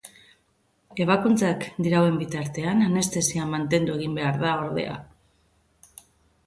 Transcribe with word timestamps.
Ebakuntzak 1.03 1.67
dirauen 1.87 2.17
bitartean 2.23 2.81
anestesia 2.87 3.47
mantendu 3.53 4.01
egin 4.01 4.19
behar 4.23 4.43
da 4.47 4.57
ordea. 4.67 4.99